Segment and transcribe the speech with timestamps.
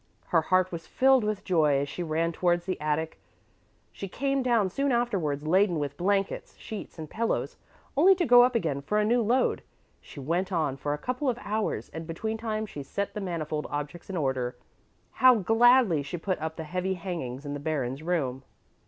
[0.29, 3.19] Her heart was filled with joy as she ran towards the attic.
[3.91, 7.55] She came down soon afterwards laden with blankets, sheets and pillows,
[7.95, 9.61] only to go up again for a new load.
[10.01, 13.67] This went on for a couple of hours, and between times she set the manifold
[13.69, 14.55] objects in order.
[15.11, 18.41] How gladly she put up the heavy hangings in the Baron's room.